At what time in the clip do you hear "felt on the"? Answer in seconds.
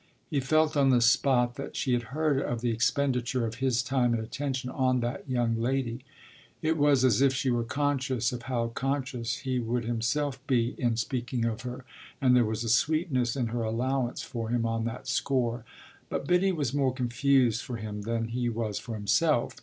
0.39-0.99